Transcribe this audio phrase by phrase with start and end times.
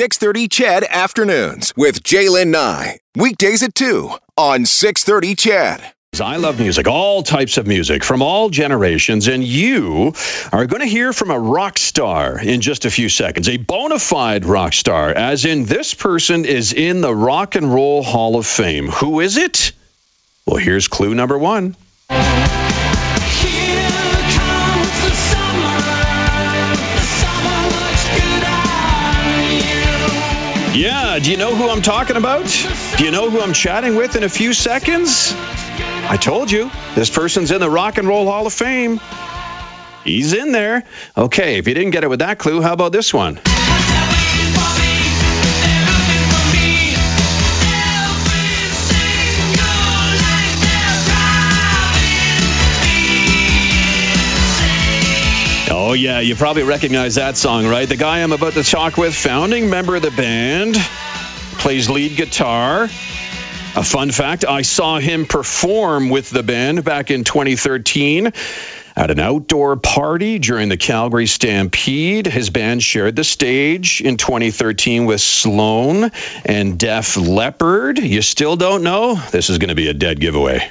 [0.00, 3.00] 630 CHED Afternoons with Jaylen Nye.
[3.16, 5.92] Weekdays at 2 on 630 CHED.
[6.18, 10.14] I love music, all types of music from all generations, and you
[10.52, 13.46] are going to hear from a rock star in just a few seconds.
[13.50, 18.02] A bona fide rock star, as in this person is in the Rock and Roll
[18.02, 18.88] Hall of Fame.
[18.88, 19.72] Who is it?
[20.46, 21.76] Well, here's clue number one.
[31.22, 32.46] Do you know who I'm talking about?
[32.96, 35.34] Do you know who I'm chatting with in a few seconds?
[35.36, 39.00] I told you, this person's in the Rock and Roll Hall of Fame.
[40.02, 40.84] He's in there.
[41.16, 43.38] Okay, if you didn't get it with that clue, how about this one?
[55.72, 57.88] Oh, yeah, you probably recognize that song, right?
[57.88, 60.76] The guy I'm about to talk with, founding member of the band,
[61.60, 62.84] plays lead guitar.
[62.84, 68.32] A fun fact I saw him perform with the band back in 2013
[68.96, 72.26] at an outdoor party during the Calgary Stampede.
[72.26, 76.10] His band shared the stage in 2013 with Sloan
[76.44, 77.98] and Def Leppard.
[77.98, 79.14] You still don't know?
[79.30, 80.68] This is going to be a dead giveaway.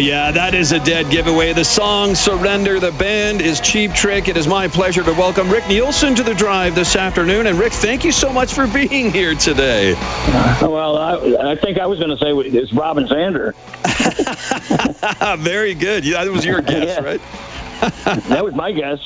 [0.00, 1.52] Yeah, that is a dead giveaway.
[1.52, 4.28] The song Surrender, the band is Cheap Trick.
[4.28, 7.46] It is my pleasure to welcome Rick Nielsen to the drive this afternoon.
[7.46, 9.92] And Rick, thank you so much for being here today.
[10.62, 13.54] Well, I, I think I was going to say it's Robin Zander.
[15.38, 16.04] Very good.
[16.04, 17.04] Yeah, that was your guess, Yeah.
[17.04, 17.20] right?
[18.28, 18.98] That was my guess.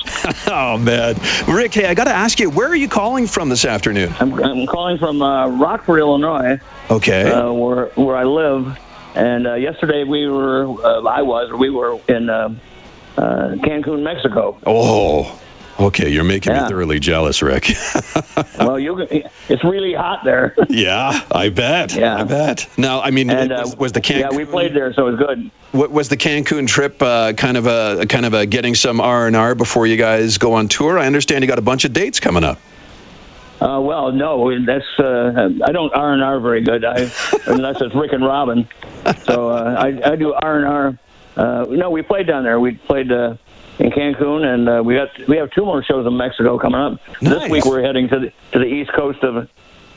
[0.49, 1.15] Oh, man.
[1.47, 4.13] Rick, hey, I got to ask you, where are you calling from this afternoon?
[4.19, 6.59] I'm, I'm calling from uh, Rockford, Illinois,
[6.91, 7.31] Okay.
[7.31, 8.77] uh, where where I live.
[9.15, 12.55] And uh, yesterday we were, uh, I was, we were in uh,
[13.17, 13.21] uh,
[13.63, 14.59] Cancun, Mexico.
[14.67, 15.41] oh,
[15.79, 16.09] okay.
[16.09, 17.71] You're making me thoroughly jealous, Rick.
[18.59, 18.99] Well, you,
[19.49, 20.55] it's really hot there.
[20.69, 21.95] yeah, I bet.
[21.95, 22.17] Yeah.
[22.17, 22.69] I bet.
[22.79, 25.13] Now, I mean, And uh, was, was the Cancun, yeah, we played there, so it
[25.13, 25.51] was good.
[25.73, 29.27] wa- was the Cancun trip uh, kind of a kind of a getting some R
[29.27, 30.99] and R before you guys go on tour?
[30.99, 32.59] I understand you got a bunch of dates coming up.
[33.65, 36.85] Uh, well, no, that's uh, I don't R and R very good.
[36.85, 36.99] I
[37.47, 38.69] unless it's Rick and Robin.
[39.25, 40.99] So uh, I, I do R and R.
[41.35, 42.61] Uh, no, we played down there.
[42.61, 43.37] We played uh,
[43.79, 47.01] in Cancun, and uh, we got we have two more shows in Mexico coming up.
[47.23, 47.41] Nice.
[47.41, 49.49] This week we're heading to the to the east coast of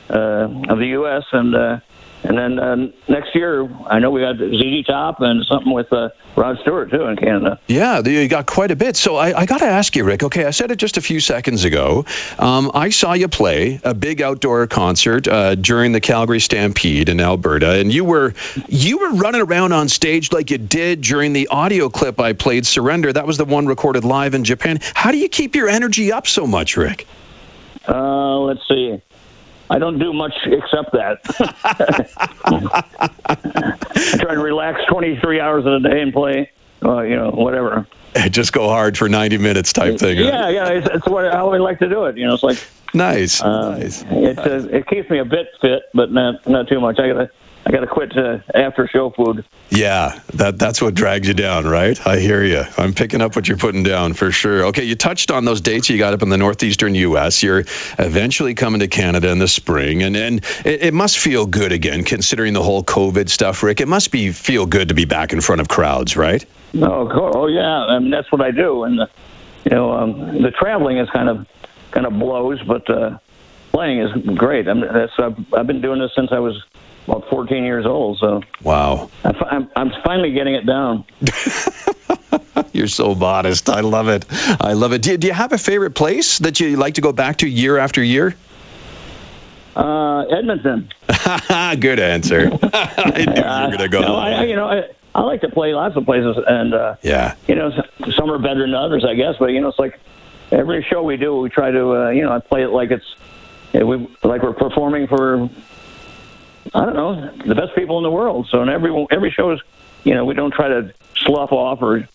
[0.10, 1.24] uh, of the U.S.
[1.34, 1.80] and uh,
[2.28, 2.76] and then uh,
[3.08, 7.04] next year I know we got ZZ Top and something with uh, Rod Stewart too
[7.04, 7.60] in Canada.
[7.68, 8.98] Yeah, you got quite a bit.
[8.98, 10.24] So I, I got to ask you, Rick.
[10.24, 12.06] Okay, I said it just a few seconds ago.
[12.38, 17.22] Um, I saw you play a big outdoor concert uh, during the Calgary Stampede in
[17.22, 18.34] Alberta, and you were
[18.68, 22.66] you were running around on stage like you did during the audio clip I played,
[22.66, 24.80] "Surrender." That was the one recorded live in Japan.
[24.94, 27.08] How do you keep your energy up so much, Rick?
[27.88, 29.02] Uh, let's see.
[29.70, 31.20] I don't do much except that.
[33.26, 36.52] I try to relax 23 hours in a day and play,
[36.84, 37.88] uh, you know, whatever.
[38.30, 40.18] Just go hard for 90 minutes type thing.
[40.18, 42.18] Yeah, yeah, it's, it's what, how I like to do it.
[42.18, 42.58] You know, it's like
[42.94, 43.42] Nice.
[43.42, 44.04] uh, nice.
[44.04, 47.00] it uh, it keeps me a bit fit, but not not too much.
[47.00, 47.30] I gotta
[47.68, 49.44] I gotta quit uh, after show food.
[49.70, 52.00] Yeah, that that's what drags you down, right?
[52.08, 52.64] I hear you.
[52.78, 54.68] I'm picking up what you're putting down for sure.
[54.68, 57.44] Okay, you touched on those dates you got up in the northeastern U.S.
[57.44, 57.66] You're
[58.00, 62.06] eventually coming to Canada in the spring, and and it, it must feel good again,
[62.06, 63.82] considering the whole COVID stuff, Rick.
[63.82, 66.46] It must be feel good to be back in front of crowds, right?
[66.74, 68.86] Oh, oh yeah, I mean, that's what I do.
[68.86, 69.08] And uh,
[69.66, 71.46] you know, um, the traveling is kind of
[71.92, 73.18] kind of blows, but uh,
[73.74, 74.70] playing is great.
[74.70, 76.64] I mean, that's I've, I've been doing this since I was
[77.08, 81.06] about 14 years old, so Wow, I'm, I'm finally getting it down.
[82.74, 83.70] you're so modest.
[83.70, 84.26] I love it.
[84.62, 85.02] I love it.
[85.02, 87.48] Do you, do you have a favorite place that you like to go back to
[87.48, 88.36] year after year?
[89.76, 90.90] Uh, Edmonton.
[91.80, 92.50] Good answer.
[92.64, 94.02] I knew you were gonna go.
[94.02, 96.96] No, I, I- you know, I, I like to play lots of places, and uh,
[97.02, 97.36] yeah.
[97.48, 97.72] you know,
[98.16, 99.36] some are better than others, I guess.
[99.40, 100.00] But you know, it's like
[100.52, 103.16] every show we do, we try to, uh, you know, I play it like it's,
[103.74, 105.50] we like we're performing for,
[106.74, 108.48] I don't know, the best people in the world.
[108.52, 109.60] So in every every show is,
[110.04, 112.08] you know, we don't try to slough off or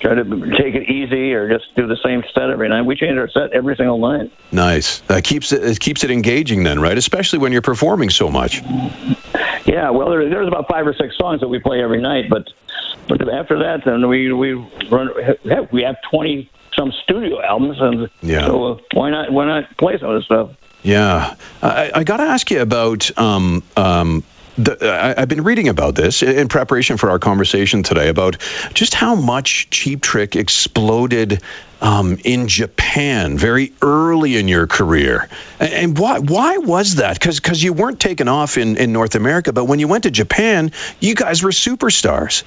[0.00, 0.24] try to
[0.56, 2.82] take it easy or just do the same set every night.
[2.82, 4.30] We change our set every single night.
[4.52, 5.00] Nice.
[5.00, 6.96] That keeps it, it keeps it engaging then, right?
[6.96, 8.62] Especially when you're performing so much.
[9.66, 12.48] Yeah, well, there, there's about five or six songs that we play every night, but
[13.08, 14.52] but after that, then we we
[14.90, 15.10] run.
[15.72, 18.46] We have twenty some studio albums, and Yeah.
[18.46, 20.50] so uh, why not why not play some of this stuff?
[20.88, 21.34] Yeah.
[21.60, 24.24] I, I got to ask you about um, um,
[24.56, 28.38] the, I, have been reading about this in preparation for our conversation today about
[28.72, 31.42] just how much Cheap Trick exploded
[31.82, 35.28] um, in Japan very early in your career.
[35.60, 37.20] And, and why why was that?
[37.20, 40.10] Because because you weren't taken off in, in North America, but when you went to
[40.10, 42.44] Japan, you guys were superstars.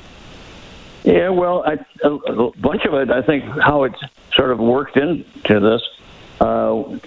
[1.03, 1.73] Yeah, well, I,
[2.03, 3.93] a bunch of it, I think, how it
[4.33, 5.81] sort of worked into this.
[6.39, 6.97] Uh,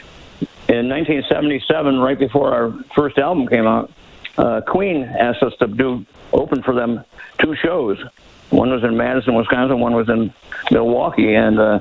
[0.75, 3.91] in 1977, right before our first album came out,
[4.37, 7.05] uh, Queen asked us to do open for them
[7.39, 8.03] two shows.
[8.51, 9.81] One was in Madison, Wisconsin.
[9.81, 10.33] One was in
[10.71, 11.81] Milwaukee, and uh,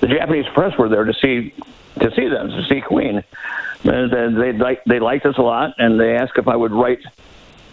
[0.00, 1.54] the Japanese press were there to see
[2.00, 3.22] to see them to see Queen.
[3.84, 7.00] And they they, they liked us a lot, and they asked if I would write.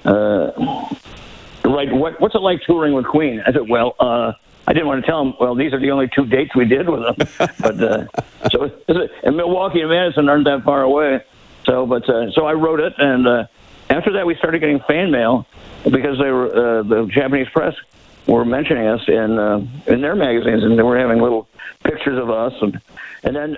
[0.04, 0.51] Uh,
[1.63, 3.42] write what what's it like touring with Queen?
[3.46, 4.34] I said, well, uh,
[4.67, 5.33] I didn't want to tell them.
[5.39, 7.15] Well, these are the only two dates we did with them.
[7.59, 8.06] but uh,
[8.50, 8.71] so
[9.23, 11.23] and Milwaukee and Madison aren't that far away.
[11.65, 13.47] So, but uh, so I wrote it, and uh,
[13.89, 15.45] after that, we started getting fan mail
[15.83, 17.75] because they were uh, the Japanese press
[18.27, 21.47] were mentioning us in uh, in their magazines, and they were having little
[21.83, 22.79] pictures of us, and
[23.23, 23.57] and then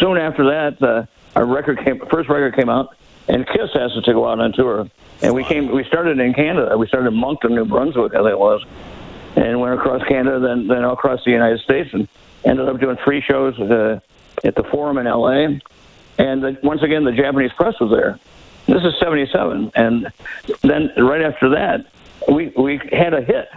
[0.00, 1.06] soon after that, uh,
[1.36, 2.96] our record came, first record came out,
[3.28, 4.88] and Kiss asked us to go out on tour,
[5.22, 8.30] and we came, we started in Canada, we started in Moncton, New Brunswick, I think
[8.30, 8.64] it was,
[9.38, 12.08] and went across Canada, then then across the United States, and
[12.44, 14.00] ended up doing three shows uh,
[14.44, 15.60] at the Forum in L.A.
[16.18, 18.18] And the, once again, the Japanese press was there,
[18.66, 19.72] this is 77.
[19.74, 20.08] And
[20.62, 21.86] then right after that,
[22.30, 23.48] we, we had a hit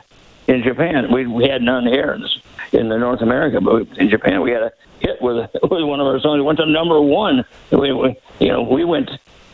[0.47, 1.11] in Japan.
[1.11, 4.63] We, we had none here in, in the North America, but in Japan we had
[4.63, 6.37] a hit with, with one of our songs.
[6.37, 7.43] We went to number one.
[7.71, 9.09] We, we, you know, we went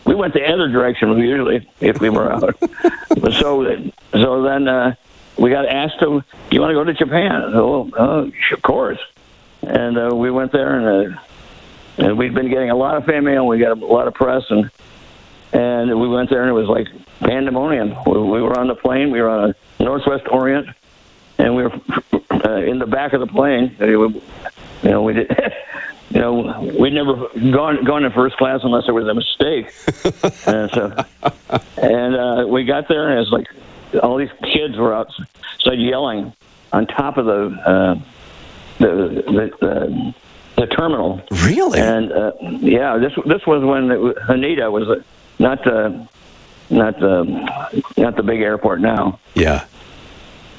[0.06, 2.56] we went the other direction usually if we were out.
[3.34, 4.96] so so then uh,
[5.38, 7.32] we got asked to, you want to go to Japan?
[7.54, 9.00] Oh, oh of course.
[9.62, 11.16] And uh, we went there and.
[11.16, 11.20] Uh,
[11.98, 13.48] and we'd been getting a lot of fan mail.
[13.48, 14.70] We got a lot of press, and
[15.54, 16.88] and we went there and it was like
[17.22, 17.96] pandemonium.
[18.06, 19.12] We, we were on the plane.
[19.12, 20.68] We were on a Northwest Orient,
[21.38, 21.74] and we were
[22.32, 23.76] uh, in the back of the plane.
[23.80, 24.22] You
[24.84, 25.32] know, we did.
[26.10, 29.74] You know, we'd never gone gone in first class unless there was a mistake.
[30.48, 31.06] and so,
[31.76, 33.48] and uh, we got there, and it was like
[34.02, 36.34] all these kids were outside yelling
[36.74, 37.96] on top of the uh,
[38.80, 40.14] the, the, the
[40.58, 41.22] the terminal.
[41.32, 41.80] Really?
[41.80, 45.04] And uh, yeah, this this was when it, Haneda was
[45.40, 46.08] not the
[46.70, 49.20] not the not the big airport now.
[49.34, 49.66] Yeah.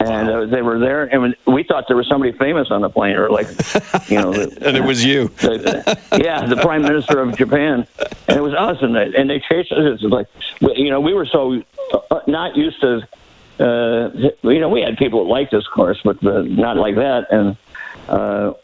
[0.00, 3.16] And uh, they were there, and we thought there was somebody famous on the plane,
[3.16, 3.48] or like,
[4.08, 5.26] you know, the, and it was you.
[5.26, 7.84] The, yeah, the prime minister of Japan,
[8.28, 10.00] and it was us, and they, and they chased us.
[10.00, 10.28] It's like,
[10.60, 11.60] you know, we were so
[12.12, 13.08] uh, not used to,
[13.60, 14.10] uh,
[14.42, 17.26] you know, we had people that liked us, of course, but uh, not like that,
[17.30, 17.56] and
[18.08, 18.54] uh,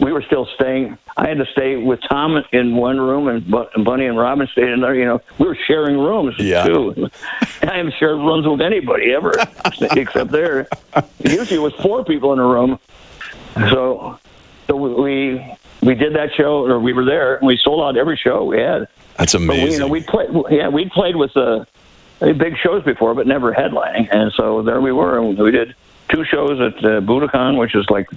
[0.00, 0.98] we were still staying.
[1.16, 3.48] I had to stay with Tom in one room, and
[3.84, 4.94] Bunny and Robin stayed in there.
[4.94, 6.64] You know, we were sharing rooms yeah.
[6.64, 7.08] too.
[7.62, 9.32] I haven't shared rooms with anybody ever,
[9.80, 10.68] except there.
[11.20, 12.78] Usually, it was four people in a room.
[13.54, 14.18] So,
[14.66, 18.16] so we we did that show, or we were there, and we sold out every
[18.16, 18.88] show we had.
[19.18, 19.64] That's amazing.
[19.64, 20.30] we, you know, we played.
[20.50, 21.64] Yeah, we'd played with uh,
[22.22, 25.18] big shows before, but never headlining, and so there we were.
[25.18, 25.74] And we did
[26.08, 28.08] two shows at uh, Budokan, which is like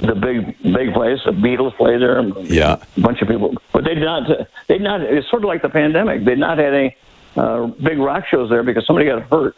[0.00, 1.20] the big big place.
[1.24, 2.22] The Beatles play there.
[2.42, 4.28] Yeah, a bunch of people, but they did not.
[4.66, 5.00] They did not.
[5.02, 6.24] It's sort of like the pandemic.
[6.24, 6.96] They did not have any
[7.36, 9.56] uh, big rock shows there because somebody got hurt.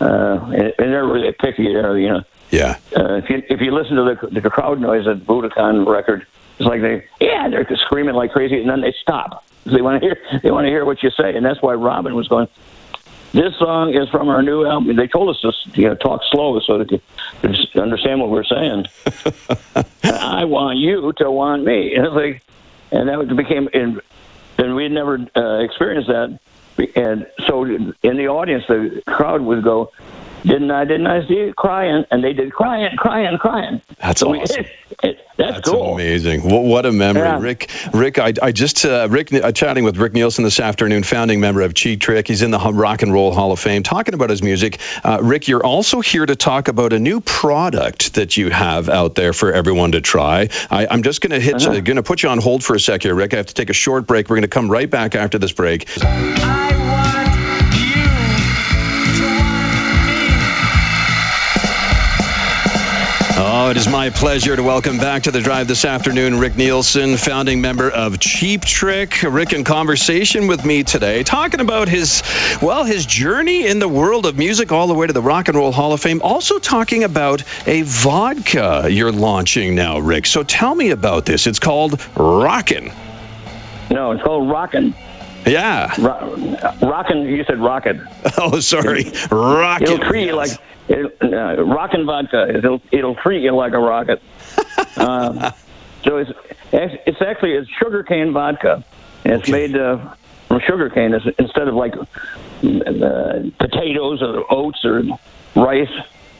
[0.00, 2.22] Uh, and, and they're really picky there, you know.
[2.50, 2.78] Yeah.
[2.96, 6.26] Uh, if you if you listen to the the crowd noise at Budokan record,
[6.58, 9.44] it's like they yeah they're screaming like crazy, and then they stop.
[9.64, 12.14] They want to hear they want to hear what you say, and that's why Robin
[12.14, 12.48] was going.
[13.32, 14.94] This song is from our new album.
[14.94, 17.02] They told us to you know, talk slow so they could
[17.74, 18.86] understand what we're saying.
[20.04, 21.94] I want you to want me.
[21.94, 22.42] And like,
[22.90, 24.02] and that became, and,
[24.58, 26.38] and we had never uh, experienced that.
[26.94, 29.92] And so in the audience, the crowd would go,
[30.42, 30.84] didn't I?
[30.84, 32.04] Didn't I see it crying?
[32.10, 33.80] And they did crying, crying, crying.
[33.98, 34.64] That's so awesome.
[34.64, 34.70] We,
[35.02, 35.94] that's, that's cool.
[35.94, 36.48] amazing.
[36.48, 37.40] What, what a memory, yeah.
[37.40, 37.70] Rick.
[37.92, 41.62] Rick, I, I just uh, Rick uh, chatting with Rick Nielsen this afternoon, founding member
[41.62, 42.28] of Cheap Trick.
[42.28, 44.78] He's in the Rock and Roll Hall of Fame, talking about his music.
[45.04, 49.14] Uh, Rick, you're also here to talk about a new product that you have out
[49.14, 50.48] there for everyone to try.
[50.70, 51.80] I, am just going to hit, uh-huh.
[51.80, 53.34] going to put you on hold for a sec here, Rick.
[53.34, 54.28] I have to take a short break.
[54.28, 55.88] We're going to come right back after this break.
[56.02, 56.91] Oh,
[63.72, 67.62] it is my pleasure to welcome back to the drive this afternoon Rick Nielsen, founding
[67.62, 69.22] member of Cheap Trick.
[69.22, 72.22] Rick in conversation with me today, talking about his,
[72.60, 75.56] well, his journey in the world of music all the way to the Rock and
[75.56, 76.20] Roll Hall of Fame.
[76.20, 80.26] Also talking about a vodka you're launching now, Rick.
[80.26, 81.46] So tell me about this.
[81.46, 82.92] It's called Rockin'.
[83.90, 84.94] No, it's called Rockin'.
[85.46, 85.94] Yeah.
[85.98, 87.96] Ro- rockin', you said rocket.
[88.36, 89.04] Oh, sorry.
[89.30, 89.88] Rocket.
[89.88, 90.50] It'll treat you like
[90.88, 92.48] it, uh, rockin' vodka.
[92.56, 94.20] It'll it'll treat you like a rocket.
[94.96, 95.50] uh,
[96.04, 96.30] so it's
[96.72, 98.84] it's actually it's sugarcane vodka.
[99.24, 99.52] And it's Okay.
[99.68, 99.98] made uh,
[100.48, 102.04] from sugarcane It's- instead of like uh,
[103.58, 105.02] potatoes or oats or
[105.54, 105.90] rice.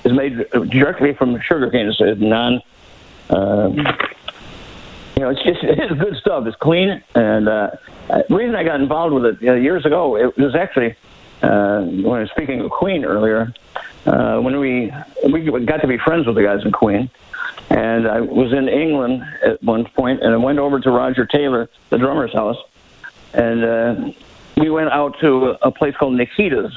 [0.05, 0.37] It's made
[0.71, 1.87] directly from sugarcane.
[1.87, 2.61] It's it's non.
[3.31, 3.71] Uh,
[5.17, 6.45] you know, it's just it's good stuff.
[6.47, 7.71] It's clean, and uh,
[8.09, 10.97] the reason I got involved with it uh, years ago, it was actually
[11.43, 13.53] uh, when I was speaking of Queen earlier,
[14.07, 14.93] uh, when we
[15.31, 17.09] we got to be friends with the guys in Queen,
[17.71, 21.69] and I was in England at one point, and I went over to Roger Taylor,
[21.91, 22.57] the drummer's house,
[23.33, 24.13] and uh,
[24.57, 26.73] we went out to a place called Nikita's.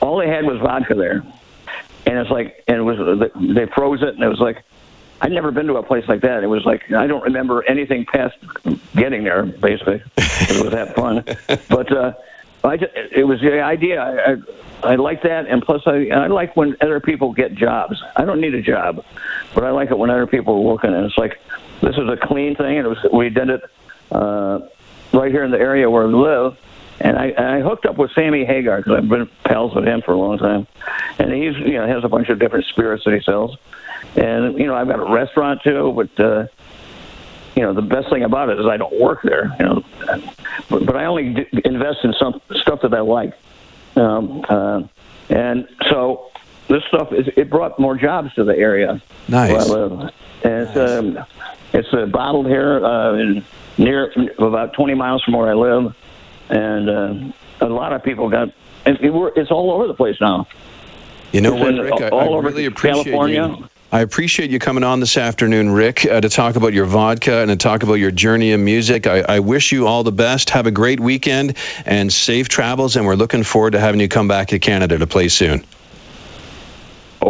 [0.00, 1.22] All they had was vodka there,
[2.06, 4.62] and it's like, and it was they froze it, and it was like.
[5.20, 6.44] I'd never been to a place like that.
[6.44, 8.36] It was like I don't remember anything past
[8.94, 9.42] getting there.
[9.42, 11.24] Basically, it was that fun.
[11.68, 12.12] But uh,
[12.64, 14.00] I just, it was the idea.
[14.00, 14.36] I, I
[14.80, 18.02] I like that, and plus I I like when other people get jobs.
[18.16, 19.04] I don't need a job,
[19.54, 20.94] but I like it when other people are working.
[20.94, 21.40] And it's like
[21.80, 23.62] this is a clean thing, and it was we did it
[24.12, 24.60] uh,
[25.12, 26.56] right here in the area where we live.
[27.00, 30.12] And I, I hooked up with Sammy Hagar because I've been pals with him for
[30.12, 30.66] a long time,
[31.18, 33.56] and he's you know has a bunch of different spirits that he sells,
[34.16, 36.46] and you know I've got a restaurant too, but uh,
[37.54, 39.84] you know the best thing about it is I don't work there, you know,
[40.68, 43.32] but, but I only d- invest in some stuff that I like,
[43.96, 44.82] um, uh,
[45.30, 46.30] and so
[46.68, 49.50] this stuff is it brought more jobs to the area Nice.
[49.52, 49.92] where I live,
[50.44, 51.24] and it's um,
[51.72, 53.44] it's uh, bottled here uh, in
[53.76, 55.94] near about 20 miles from where I live,
[56.48, 58.48] and uh, a lot of people got.
[58.86, 60.46] And it, it's all over the place now.
[61.32, 62.00] You know It's what, in Rick?
[62.00, 63.48] I, I over really appreciate California.
[63.58, 63.67] you.
[63.90, 67.48] I appreciate you coming on this afternoon, Rick, uh, to talk about your vodka and
[67.48, 69.06] to talk about your journey in music.
[69.06, 70.50] I, I wish you all the best.
[70.50, 72.96] Have a great weekend and safe travels.
[72.96, 75.64] And we're looking forward to having you come back to Canada to play soon.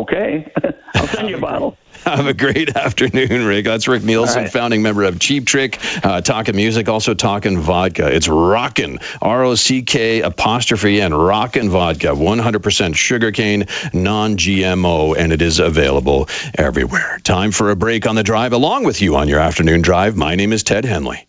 [0.08, 0.50] Okay,
[0.94, 1.76] I'll send you a bottle.
[2.04, 3.66] Have a great afternoon, Rick.
[3.66, 4.52] That's Rick Nielsen, right.
[4.52, 8.06] founding member of Cheap Trick, uh, talking music, also talking vodka.
[8.14, 15.30] It's rockin', R O C K apostrophe N, rockin' vodka, 100% sugarcane, non GMO, and
[15.32, 17.20] it is available everywhere.
[17.22, 20.16] Time for a break on the drive along with you on your afternoon drive.
[20.16, 21.28] My name is Ted Henley.